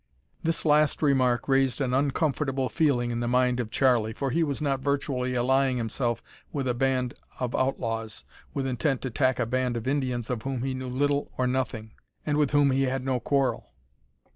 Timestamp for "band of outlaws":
6.73-8.23